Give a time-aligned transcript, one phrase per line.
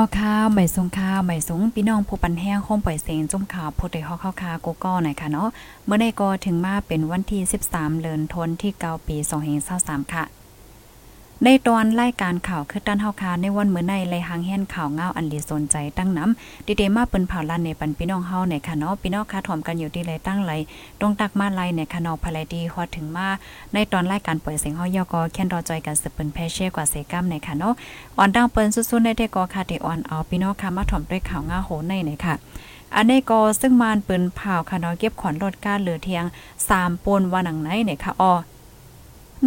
[0.00, 5.48] ออข้าวใหม่สงข้าวใหม่สงพี่น้องผู้ปันแห้งคงปล่อยเสียงจุ่มข่าวผู้ใดฮอกข้าวคาโกก้หน่อยค่ะเนาะ
[5.86, 9.16] เมื่อในก็ถึงมาเป็นวันที่ 13 เดือนธันวาคมที่9ปี
[9.64, 10.39] 2523ค่ะ
[11.44, 20.52] ในตอนรายการข่าวคือด้านเฮาคาในวันเมื่อในไลหางแห่นข่าวเงาอันลีสนใจตั้งน้ำดีเดมาเปิ้นเผาลันในปันพี่น้องเฮาในค่ะเนาะพี่น้องค่ะถ่อมกันอยู่ที่ไรตั้งไหล
[21.00, 23.28] ตรงตักมาไลในค่ะเนาะภายดีฮอดถึงมา
[23.72, 27.74] ในตอนรายการเปล่อยเสียงเฮายอก็แค่นรอจอยกันสืบเปิ้นแพเช่กว่าเซกัมในค่ะเนาะ
[28.18, 32.34] อ่อนดังเปิ้นสุดๆในได้ก็ค่ะที่อ่อนเอาพี่น้องค่ะมาถ่อมด้วยข่าวเงาโหในในค่ะ
[32.96, 36.24] อันนี้ก็ซึ่งมานปิ้นเผาค่ะเนาะเก็บขอนรถก้าเหลือเทียง
[36.64, 38.34] 3ปนว่าหนังไหนเนี่ยค่ะออ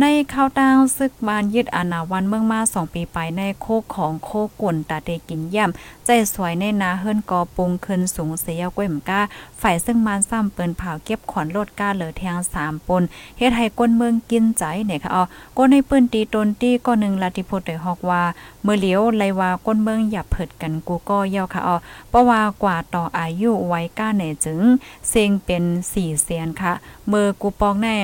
[0.02, 4.30] ในข้าวต้างซึกบานยึดอาณาวันเมืองมาสองปีไปในโคกของโค
[4.62, 9.22] กุ่นตาเตกินย่ำใจสวยในนาเฮิรนกอปุงขึ้นสูงเสียก้วยมก้า
[9.62, 13.04] ฝ่ายซึ่งมานซ้ำเปินเผาเก็บขอนโลดก้าเหลือแทงสามปน
[13.38, 15.24] เฮ็ดให้ก้นเมืองกินใจเนี่ยค่ะเอา
[15.58, 18.24] ก้นในปืนตีตนตีก็หนึ่งลาติโพดได้ฮอกว่า
[18.64, 21.76] เมื่อเลี้ยวไลว่าก้นเมืองอย่าเผิดกันกูก็เยาค่ะเอา
[22.10, 24.62] เพราะว่ากว่าต่ออายุไว้ก้าไหนจึง
[25.10, 26.74] เซงเป็นสี่เสียนค่ะ
[27.08, 27.96] เมื่อกูปองแน่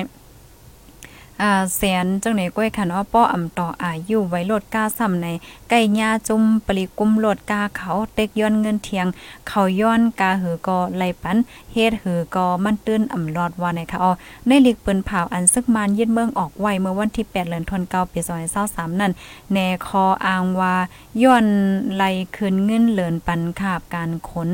[1.42, 5.26] อ่าแสนจังไหนก้อยคันว่าป้ออำต่ออายุไว้ลดก้าซ้ำใน
[5.70, 9.06] ไก่ญ้าจุ่มปริกุมลดกาเขาเต็กย้อนเงินเทียง
[9.48, 11.36] เขาย้อนกาหือก็ไล่ปัน
[11.72, 14.12] เฮ็ดหือก็มันตื้นอำลอดว่าในค่ะอ๋อ
[14.46, 18.20] ในลิกเปิ้นเผาอันซึกมานยึดเมืองออกไว้เมื่อวันที่8เดือนธันวาคมปี
[18.60, 19.12] 2023นั่น
[19.52, 20.74] แนคออ้างว่า
[21.22, 21.46] ย้อน
[21.96, 24.50] ไล่คืนเงินเหลินปันคาบการขน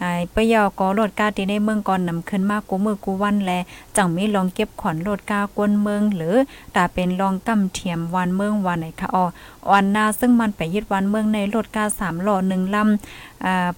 [0.00, 3.52] ไอ้ปยอก็รถกาที่ในเมืองก่อนนำขึ้นมากูมือกูวันแล
[3.96, 6.36] จังมีลองเก็บขอนรถกากวนเมืองหรือ
[6.76, 9.24] ตาเป็นรองกำเทียมวันเมืองวันไหนคะอ๋อ
[9.72, 13.29] วันนาซึ่งมันไปยึดวันเมืองในรถกาสามหล่อหนึ่งลำอ่า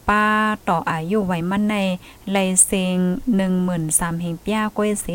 [0.08, 0.24] ป้า
[0.68, 1.74] ต่ออายุไว้มันใน
[2.30, 2.96] ไลเซง
[3.36, 5.06] หนึ่งหมื่นสามเฮงเปียก้อยเส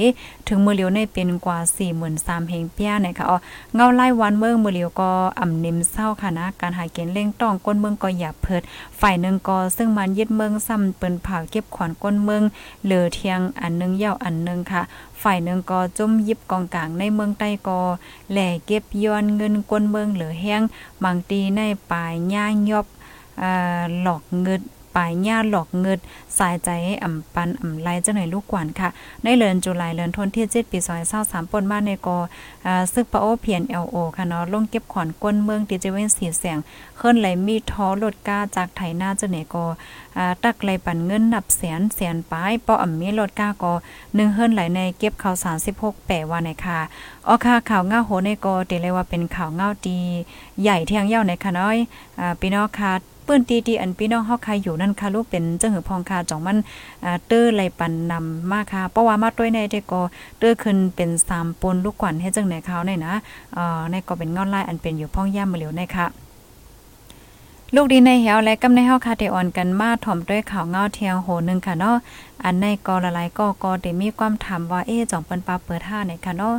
[0.48, 3.38] ถึงมือเลียวในเป็นกว่าสี่หมื่นสามเฮงเปียนะคะอ๋อ
[3.76, 8.62] เงาไล่วันเมืองมือเลียวก็อ่ำนิ่มเศร้าค่ะนะ การหาเกณฑ์เร่งต้องก้นเมืองก็อย่าเพิด
[9.00, 12.44] ฝ่ายหนึ่งก็ซึ่งมันยึดเมืองซ้ำเปิ้นเผาเก็บขวานก้นเมือง
[12.84, 14.82] เหลือเทียงอันนึงเย่าอันนึงค่ะ
[15.22, 17.80] ฝ่ายหนึ่งก็จุ่มยิบกองกลางในเมืองใต้ก็
[18.32, 20.62] แหล่เก็บย้อนเงินกวนเมืองเหลือแห้ง
[21.04, 22.86] บางตีในปลายย่างยอบ
[24.02, 24.62] หลอกเงิน
[24.96, 26.00] ปลายญาหลอกเงิด
[26.40, 28.90] สายใจให้อ่ำปันอ่ำไลจังไหน่อยลูกกวนค่ะ
[29.24, 30.80] ในเดือนจุลายเดือนธันวาคมที่7ปี
[31.16, 32.18] 2023ปนมาในกอ
[32.66, 36.58] อ่าซึกปะโอเพียน LO ค่ะเนาะลงเก็บขอนก้นเมืองดิจิเวนสีแสง
[36.98, 39.66] เคลื่อนไหลมีท้อรถก้าจากไถนาจังไหนกอ
[40.18, 45.36] อ่าตักไหลปันเงินนับแสนแสนปลายปออ่ำมีรถก้าก็1เฮิรนไหลในเก็บข่าว
[45.72, 46.80] 36แปว่าในค่ะ
[47.28, 49.98] ออค่ะข่าวเงาโหในกอติเลยว่าเป็นข่าวเงาดี
[50.62, 51.78] ใหญ่เที่ยงเย้าในค่ะน้อย
[52.20, 52.94] อ่าพี่น้องค่ะ
[53.28, 56.58] ปื้นตีตีอันพี่น้องเฮาใครอยู่นั่นค่ะลูกเป็นเจ้าหือพองคาจ่องมัน
[57.28, 60.02] เตื้อไหลปันนำมาค่ะเพราะว่ามาด้วยในได้ก็
[60.40, 63.14] เตื้อขึ้นเป็น3ปนลูกกวนให้จังไหนเขาในนะ
[63.54, 66.08] เอ่อในก็เป็นงอนลายอันเป็นอยู่พ่องย่ามมาเหลียวในค่ะ
[67.76, 71.96] ลูกดีในแหวและกำในเฮาคาเตออนกันมาถ่อมด้วยข่าวเงาเทียงโหนึงค่ะเนาะ
[72.44, 76.56] อันในกอละลายก็ก็ได้มีความถามว่าเอ๊จ่องเปิ้นปาเปิดท่าไหนค่ะเนาะ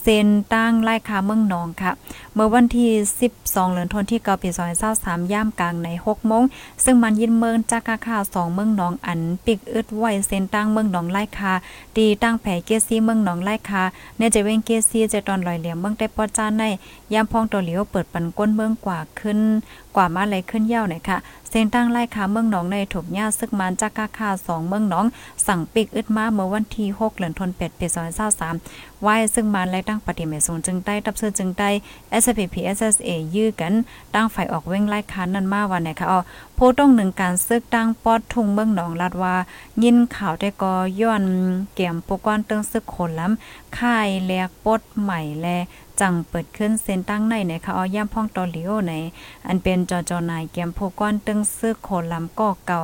[0.00, 1.92] เซ็นตั้งไล่คาเมืองนองค่ะ
[2.34, 2.90] เมื่อวันที่
[3.32, 4.48] 12เดือนธันวาคมที่9ปี
[4.90, 6.42] 2023ย่ามกลางใน6โมง
[6.84, 11.52] ซึ่งมันยินเมืองจากกาคา2เมืองนองอัน ปิกอึดไว้เซ็นตั้งเมืองนองไล่คา
[11.98, 13.82] ดีตั้งแผ่เกซีเมืองนองไล่คา
[14.16, 16.62] เนจะเว้งเกซีจะตอนลอยเหลี่ยมเมืองได้ปอจ้าใน
[17.12, 19.38] ย่ามพองตัวเหลียวเปิดปันก้นเมืองกว่าขึ้น
[19.96, 21.18] กว่ามาไหลขึ้นเย้าหน่อยค่ะ
[21.50, 25.06] เส้นตั้งไล่ขาเมืองหนองในถูกหญ้าซึกมันจากกาคา2เมืองหนอง
[25.46, 27.86] สั่งปิกอึดมาเมื่อวันที่6เดือนธันวาคมปี
[28.44, 31.70] 2023ไว้ซึ่งมันและตั้งปฏิเมสูงจึงได้ตับซื้อจึงได้
[32.22, 33.72] SPP SSA ยื้อกัน
[34.14, 36.20] ตั้งฝ่ายออกเว้งไล่คานนั้นมาวันไหนคะอ๋อ
[36.54, 39.36] โพต้องหนึ่งการซึกตั้งปอดทุ่งเมืองหนองลาดว่า
[39.82, 41.24] ยินข่าวได้ก็ย้อน
[41.74, 45.46] เกี่ยมปกวนเติงซึกคนล้ำค่ายแลกปดใหม่แล
[46.00, 48.92] จังเปิดขึ้นเส้นตั้งในในค่ะเอย่ำพ่องตอเลียวใน
[49.46, 52.78] อันเป็นจอจอนายเกมโพก้อนตึงซื้อโคลำก็เก่า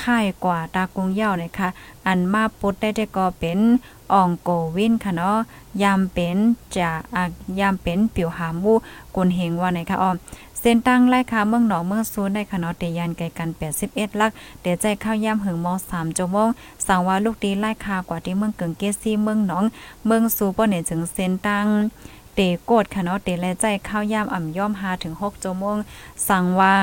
[0.00, 1.68] ค่ายกว่าตากรุงเย้านะคะ
[2.06, 3.60] อันมาปุดได้ได้ก็เป็น
[4.12, 5.36] อ่องโกวินค่ะเนาะ
[5.82, 6.38] ยามเป็น
[6.76, 7.24] จะอา
[7.60, 8.72] ยามเป็นปิวหามู
[9.14, 10.16] กุนเฮงว่าไหนคะอ้อม
[10.60, 13.48] เส้นตั้งไล่ค่ะเมืองหนองเมืองซูนในคณะเตยันไกลกัน
[13.84, 14.30] 81 ลัก
[14.62, 16.48] เดี๋ยวใจเข้าย่ำหึงมอ3ชั่วโมง
[16.86, 19.64] สั่งว่าลูกดีไล่ค่ะกว่าที่เมืองเกิงเกซี่เมืองหนอง
[20.06, 21.66] เมืองซูป้อเนี่ยถึงเส้นตั้ง
[22.36, 25.76] เตโกดค่ะเนาะเตแลใจข้าวยามอ่ำย่อมหาถึง6ชั่วโมง
[26.28, 26.74] สั่งว่า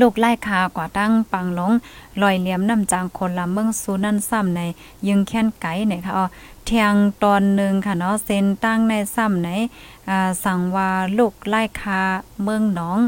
[0.00, 1.72] ลูกไล่คากว่าตั้งปังลง
[2.22, 4.60] ลอยเหลี่ยมน้ำจางคนละเมืองสูนั่นซ้ำใน
[5.06, 6.24] ยึงแค้นไก่เนี่ยค่ะอ๋อ
[6.64, 9.48] เทียงตอนหนึ่งค่ะเนาะเซ็นตั้งในซ้ำใน
[10.08, 12.00] อ่าสั่งว่าลูกไล่คา
[12.42, 12.98] เมืองหนอง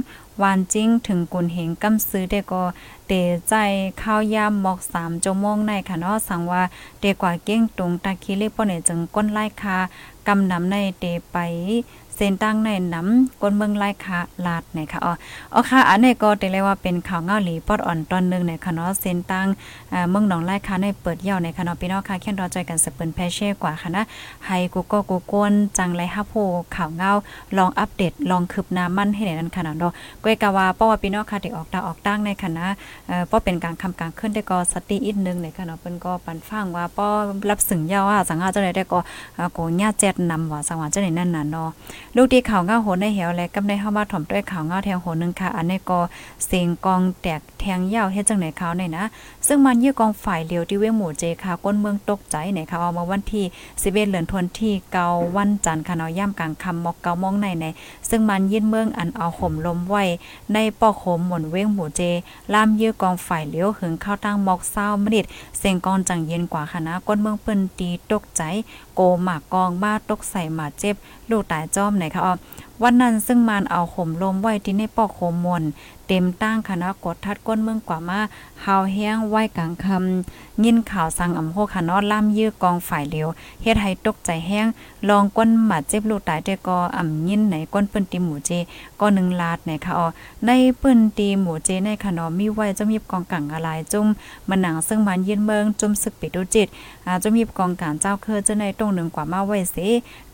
[0.43, 2.63] วานจิ้งถึงกุนเหงกำซื้อได้ก็
[3.07, 3.13] เต
[3.49, 3.55] ใจ
[4.03, 6.63] ข้าวยามหมอกสามชั่วโมงในค่ะเนาะสั่งว่า
[7.01, 9.79] เตกว่าเก้งตรงตาคิลิป้อเนี่ยจึงก้นไล่คา
[10.27, 11.37] กำนำในเตไป
[12.17, 15.13] เส้นตั้งในน้ำก้นเมืองไล่ค่ะลาดไหนค่ะอ๋อ
[15.55, 19.47] อ๋อค่ะอันนี้ก็ได้เลยว่าเป็นข่าวเงาหลีปอดอ่อนตอนนึงในค่ะเนาะเส้นตั้ง
[20.11, 24.03] เมืองหนองไล่ค่ะในเปิดเย่าในค่ะเนาะพี่น้องค่ะแค่รอใจกันสเปิ้นแพเช่กว่าค่ะนะ
[24.47, 26.35] ให้กูก็กูกวนจังไรฮับโพ
[26.75, 27.11] ข่าวเงา
[27.57, 32.67] ลองอัปเดตลองคืบหน้ามั่นให้ในนั้นค่ะเนาะก้อยกะว่าป้อว่าพี่น้องค่ะที่ออกตาออกตั้งในค่ะนะ
[33.09, 37.09] เอ่อป้อเป็นการคำการขึ้นได้ก็สติอีกนึงในค่ะเนาะเปิ้นก็ปันฟังว่าป้อ
[37.51, 38.99] รับสึงยาว่าสังหาเจ้าได้ได้ก็
[39.55, 41.69] โกญาแจ็ดนำว่าสังหาเจ้าไหนนั่นน่ะเนาะ
[42.17, 46.01] ลูกที่ข่าวเงาโหในเหวและกำในเข้ามาถ่อมด้วยข่าวเงาแทงโหนึงค่ะ อันนี้ก็
[46.45, 49.05] เสียงกองแตกแทงยาวเฮ็ดจังไหนข่าวในนะ
[49.49, 55.07] ซึ่งมันยื้อกองฝ่ายเลียวที่เว้งหมู่เจค่ะก้นเมืองตกใจในค่ะเอามาวันที่11เดือนธันวาคมที่เกา
[55.37, 57.67] วันจันทร์ค่ะเนาะย่ำกลางค่ำมอกเกามองในใน
[58.09, 60.03] ซึ่งมันยื่นเมืองอันเอาห่มลมไว้
[60.55, 62.03] ในปอกโขมหมุนเว้งหมู่เจ
[62.53, 65.27] ล่ามยื้อกองฝ่ายเลียวหึงเข้าตั้งมอกเศร้ามิด
[65.59, 68.43] เสียงกองจังเย็นกว่าค่ะก้นเมืองเปิ้นตีตกใจ
[68.95, 70.95] โกหมากกองมาตกใส่หมาเจ็บ
[71.31, 72.35] ลูกตายจ้อมไหนคะอ๋อ
[72.83, 75.63] วันนั้นซึ่งมันเอาห่มลมไว้ที่ในปอกโคมมน
[76.09, 78.21] เต็มตั้งคณะกดทัดก้นเมืองกว่ามา
[78.63, 83.29] เฮาแห้งไหวกลางคำยินข่าวสั่งอำโคคานอล่ามยื้อกองฝ่ายเหลียว
[83.63, 84.67] เฮ็ดให้ตกใจแห้ง
[85.09, 88.51] ลองก้นหมาเจ็บลูกตายแต่ก็อ่ำยินไหนก้นเปิ้นตีหมูเจ
[89.01, 90.07] ก็หนึ่งลาดไหนคะออ
[90.47, 94.07] ในเปิ้นตีหมูเจในขนอมีไว้จะมีกองกังอะไรจุ่ม
[94.49, 96.69] มันหนังซึ่งมันยินเมืองจุ่มศึกปิดดูจิต
[97.07, 99.77] อาจะมีกองการเจ้าเคอจะในตรงหนึ่งกว่ามาไว้เส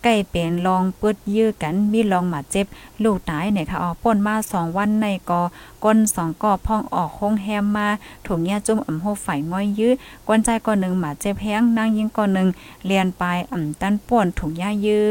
[0.02, 2.66] ใกล้เป็นลองเปิดยื้อกันมีลองหมัาเจ็บ
[3.04, 5.42] ลูกตายเนี่ยค่ะอ๋อป่นมาสองวันในกอ
[5.84, 7.88] ก้นสองกอพ่องออกห้องแฮมมา
[8.26, 9.92] ถุงยาจุ่มอ่ำโหฝ่ายง้อยยื้อ
[10.26, 12.48] กวนใจก่อนหนึ่งหมาเจ็บแห้งนั่งยิงก่อนหนึ่ง
[12.87, 13.22] เรียนไป
[13.52, 15.08] อ่ำตั้นป่วนถุงยายื้อ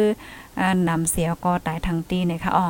[0.88, 2.68] นำเสียกอตายทางตีเนี่ยค่ะอ๋อ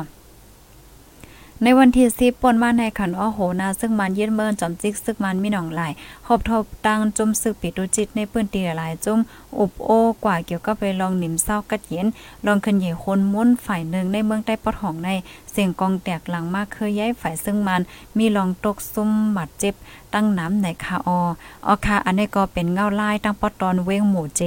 [1.64, 5.92] ในวันที่สิบปนมาในขันอ้อโหนาซึ่งมันเย็นเมินจอมจิกซึกมันมีหนองหลาย
[6.26, 9.18] หอบทบตังจุ่มซึกปิดดูจิตในปื้นตีหลายจุ่ม
[9.58, 9.90] อุบโอ
[10.24, 12.06] กว่าเกี่ยวก็ไปลองหนิมเศร้ากัดเย็น
[12.46, 15.08] ลองขึ้นเหย่คนม้นฝ่ายหนึ่งในเมืองใต้ปอดห้องใน
[15.50, 17.80] เสียงกองแตกหลังมากเคยย้ายฝ่ายซึ่งมัน
[18.18, 19.74] มีลองตกซุ่มบาดเจ็บ
[20.14, 21.20] ตั้งน้ำในคาออ
[21.66, 24.42] ออค่ะอันนี้ก็เป็นเงาลายตั้งปอตอนเว้งหมู่เจ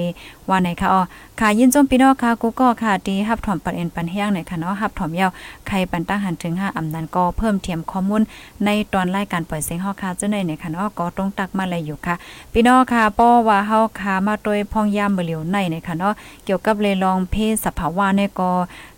[0.50, 1.02] ว่าในคาออ
[1.40, 5.32] ค่ะยินจมพี่น้องค่ะกูก็ค่ะดีฮับถอมปันเอ็นปันเฮียงในค่ะเนาะฮับถอมยาว
[5.68, 8.22] ใครปันตั้งหันถึง5อำนันก็เพิ่มเทียมข้อมูล
[8.66, 12.16] ในตอนรายการปล่อยเสียงฮาค่ะเจ้าในในค่ะเนาะก็ตรงตักมาเลยอยู่ค่ะ
[12.54, 16.14] พี่น้องค่ะป้อว่าเฮาค่ะมาโดยพองยามเหลียวในในค่ะเนาะ
[16.46, 18.52] เกี่ยวกับเลยลองเพศสภาวะในก็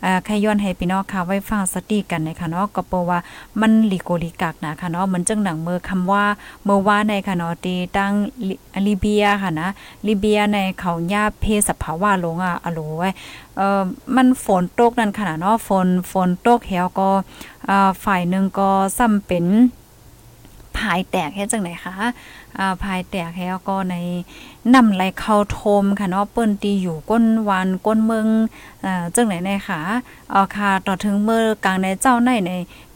[0.06, 3.19] อ่าใครย้อนให้พี่น้องค่ะไว้ฟังสติกันในค่ะเนาะก็เพราะว่า
[3.62, 6.23] มันลิโกลิกักนะค่ะเนาะมันจังหนังเมือคำว่า
[6.65, 8.13] เมื่อว่าในค่ะเนาะตีตั้ง
[8.88, 9.69] ลิเบียค่ะนะ
[10.07, 13.09] ลิเบียในเขาญาเพศสภาวะลงอะอะโลไว้
[13.57, 13.83] เอ่อ
[14.15, 17.09] มันฝนตกนั่นขนาดเนาะฝนฝนตกแฮวก็
[17.69, 19.45] อ่าฝ่ายหนึ่งก็ซ้ำเป็น
[20.77, 21.95] ภายแตกเฮ็ดจังได๋คะ
[22.57, 23.95] อ่าภายแตกแฮวก็ใน
[24.74, 28.27] นำไหลเข้าโทมค่ะเนาะเปิ้นตีอยู่ก้นวานก้นเมือง
[28.86, 29.79] อ่าจังไหนในค่ะ
[30.31, 32.51] เอาค่ะ ต่อถึงเมื่อกลางในเจ้าในใน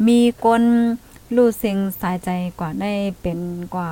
[0.05, 0.63] มีก้น
[1.35, 3.39] รู้สิ่งสายใจกว่าได้เป็น
[3.75, 3.91] กว่า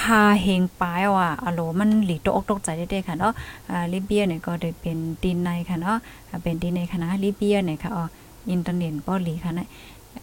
[0.00, 3.32] ฮาเฮงปายว่ะอะโลมันหลีตกตกใจได้ๆค่ะเนาะ
[3.70, 5.98] อ่าลิเบียเนี่ยก็ได้เป็นดินในค่ะเนาะ
[6.42, 8.04] เป็นดินในคณะลิเบียเนี่ยค่ะอ๋อ
[8.50, 9.68] อินเทอร์เน็ตป้อหลีค่ะนะ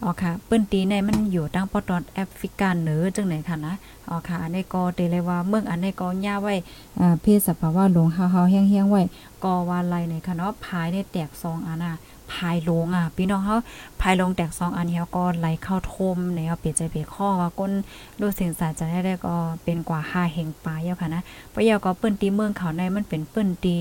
[0.02, 3.74] อ๋อค่ะเปิ้นตีในมันอยู่ตั้งปอตอนแอฟริกาเหนือจังไหนค่ะนะ
[4.08, 6.54] อ๋อค่ะอันนี้ก็เตเลยว่าเมืองอันนี้ก็ย่าไว้
[7.00, 9.02] อ่าเพศสภาวะหลงเฮาๆแห้งๆไว้
[9.44, 11.92] ก็ว่าไรในค่ะเนาะภายได้แตกซองอันน่ะ
[12.34, 13.56] ภายลงอะพี่น้องเฮา
[14.00, 17.72] ภายลงแตกซองอันเฮาก็ไหลเข้าทมในเอาเปลี่ยนใจเปลี่ยนข้อว่าก้น
[18.20, 19.34] รู้สิ่งสายใจได้ก็
[19.64, 21.22] เป็นกว่า5เฮงปลายแล้วค่ะนะ
[21.54, 23.76] ปะยาก็เปิ้นตีเมืองเขาในมันเป็นเปิ้นตี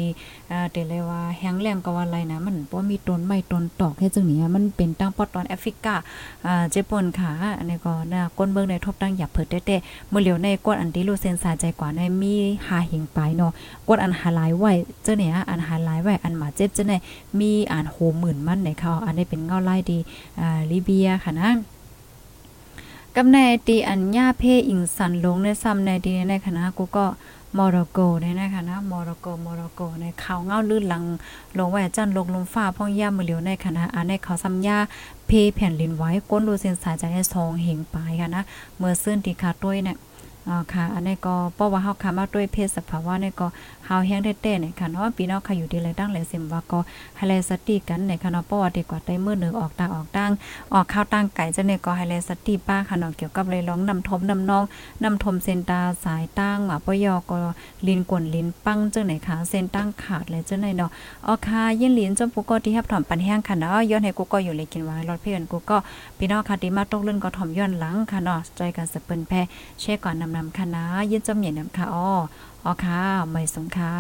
[0.52, 5.96] อ่าเตเลยว่าแห้งแรงก็ว่าอะไรนะมันบ่มีต้นไม้ต้นตอกให้จังนี้มันเป็นตั้งปอตอนแอฟริกา
[6.46, 12.34] อ่าเจปนค่ะอันนี้ก็นะก้นเบิ่งในทบตั้งหยับเผิดเต้ๆเมื่อเหลียวในกวดอันที่รู้เส้นสาใจกว่าในมี
[12.66, 13.52] 5เฮงปลายเนาะ
[13.88, 14.72] กวดอันหาหลายไว้
[15.04, 17.02] เจ้าเนี่ยอันหาหลายไว้อันหมาเจ็บเจ้าเนี่ย
[17.40, 20.00] มีอ่านโหหมื่นมันในเขาอันนี้เป็นเงาไล่ดี
[20.40, 21.52] อ่าลิเบียค่ะนะ
[23.16, 27.06] กำในตีอัญญาเพอิงสันลงในซ้ำในดีในคณะกูก็
[27.58, 31.04] มอร็อกโกในนะคะนะมอร็อกโกมอร็อกโกในเขาเงาลื่นหลัง
[31.58, 34.78] ลงแหวจันลงลมฟ้าพ่องย่ามือเหลียวในคณะอันในเขาซ้ำยา
[35.28, 38.44] เพแผ่นลินไว้ก้นรูเส้นสายใจให้ซองเหงปลายค่ะนะ
[38.78, 39.98] เมื่อซื่นตีขาดด้วยเนี่ย
[40.50, 43.48] อ๋อค่ะ อันนี้ก็เพราะว่าเฮาค่ะมาด้วยเพศสภาวะนี่ก็
[43.86, 46.80] เฮาแฮงได้แต่เนี่ยค่ะเนาะพี่น้องค่ะอยู่ดีเลยตั้งหลายสิมว่าก็
[47.16, 50.32] ให้แลสติกันในค่ะเนาะเพราะว่าดีกว่าได้มื้อหนึงออกตาออกตั้ง
[50.74, 54.64] ออกข้าวตั้งไก่จะเนี่ยก็ให้แลสติป้าค่ะเนาะเกี่ยวกับเลยร้องนำทมนำน้อง
[55.04, 57.38] นำทมเส้นตาสายตั้งหมาปยอก็
[57.88, 60.90] ลิ้นกวนลิ้นปังจังไหนค่ะเส้นตั้งขาดเลยจังไหนเนาะ
[61.28, 65.78] อ๋อค่ะยินลิ้นจมปุกก็ที่รับถอมปันแห้งค่ะเนาะย้อนให้กูก็อยู่เลยกินไว้รถเพื่อนกูก็
[66.18, 69.32] พี่น้องค่ะที่มาตกเล่นก็ถอมย้อนหลังค่ะเนาะใจกันสะเปิ้นแพ
[69.82, 72.12] แช่ก่อนนำนำค่ะนะยินจมเหยียนนำค่ะอ้อ
[72.66, 73.96] อ๋อค่ะไม่สงค่ะ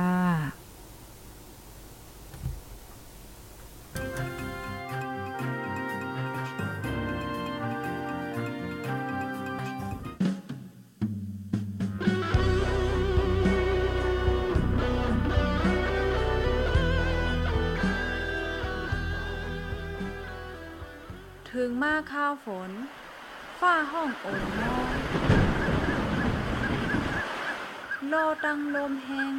[21.52, 22.72] ถึงมาข้าวฝน
[23.60, 24.78] ฝ้าห้องโอ่งมอ
[25.30, 25.31] ง
[28.14, 29.36] โลตังลมแหง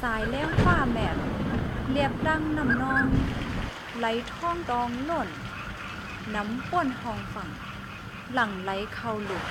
[0.00, 1.16] สายแล้งฝ้าแมบ
[1.90, 3.06] เรียบดังน้ำนอง
[3.98, 5.28] ไหลท่องดองหล่น
[6.34, 7.50] น้ำป่นห้องฝั่ง
[8.32, 9.44] หลังไหลเข้าหลุก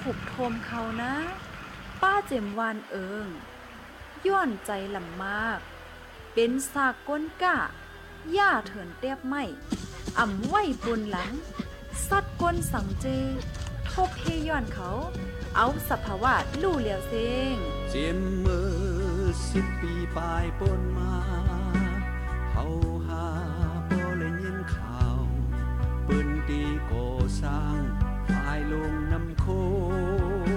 [0.00, 1.12] ผูกโทมเขานะ
[2.02, 3.26] ป้าเจมวานเอิง
[4.26, 5.58] ย้อนใจลำมาก
[6.34, 7.58] เป็นสากก้นกะ
[8.36, 9.44] ย่าเถินเตียบไม่
[10.18, 11.30] อ่ำไหวปุนหลัง
[12.08, 13.06] สัดก้นสังเจ
[13.92, 14.90] ทบเฮย้อนเขา
[15.56, 17.14] เอาสภาวะลู่เหลียวเซ
[17.54, 17.56] ง
[17.88, 18.72] เจียมมือ
[19.50, 21.14] สิบปีปลายปนมา
[22.52, 22.66] เฮา
[23.06, 23.24] หา
[23.88, 25.20] บ่เลยยินข่าว
[26.06, 27.08] ปืนตีก่อ
[27.42, 27.80] สร้าง
[28.30, 29.46] ฝายลงน้ำโค
[30.42, 30.48] ง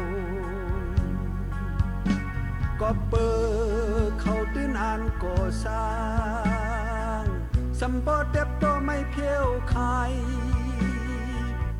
[2.81, 3.31] ก็เปิ
[4.09, 5.87] ดเขาตื้นอ่านก่อสร้า
[7.21, 7.23] ง
[7.79, 10.11] สำปอเด็บโตไม่เพียวใคาย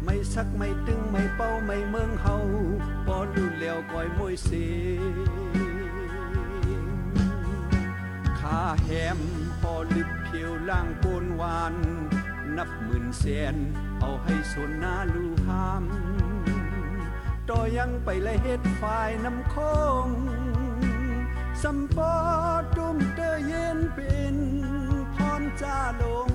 [0.03, 2.37] ไม่สักไม่ตึงไม่เป้าไม่เมืองเฮา
[3.07, 4.67] ปอดูแล้วก้อยมวยเสี
[8.39, 9.19] ข้าแหม
[9.59, 11.75] พอลึกเพียวล่างโกนวาน
[12.57, 13.55] นับหมื่นแสน
[13.99, 15.83] เอาให้สนหน้าลูหาม
[17.49, 19.55] ต่อยังไปลยเฮ็ดฝ่ายน้ำค
[20.05, 20.07] ง
[21.63, 22.15] สำปอ
[22.77, 24.35] ดุมเตอเย็นเป็น
[25.15, 26.29] พรจ้าลง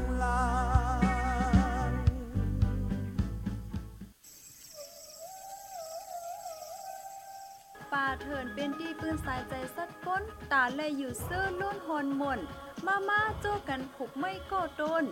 [7.96, 10.22] ป่าเถินเป็นที่ปืนสายใจสัดก้น
[10.52, 12.40] ตาแลอยู่เสื้อล้นหอนหม่น
[12.86, 15.04] มามาโจกันผูกไม่ก็โดน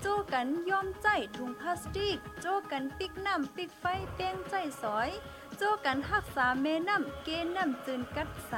[0.00, 5.10] โจกันย้อมใจถุงพลาสติก โจกันปิกน้ำปิกไฟเป้งใจสอย
[5.56, 8.54] โจกันหักษาเมน้ำเกน้ำจืนกัดใส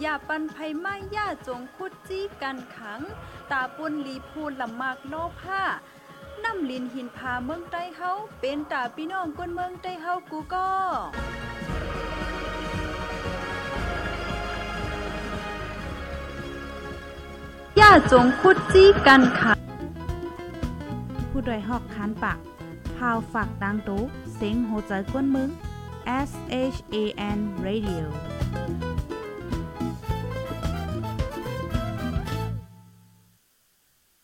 [0.00, 3.00] อย่าปันไผไม้ย่าจงคุดจี้กันขัง
[3.50, 5.62] ตาปุนลีพูนลำมากโลผ้า
[6.44, 19.52] น้ำลินหินพาเมืองใต้เฮาเป็นตาพี่น้องคนเมืองใต้เฮากูก็าจงคุดจี้กันค่ะ
[21.30, 22.38] ผู้ดยหอกคานปาก
[22.96, 24.02] พาวฝากดังตู้
[24.34, 25.48] เสียงโหใจกวนมึง
[26.28, 26.30] S
[26.74, 26.96] H A
[27.36, 28.04] N Radio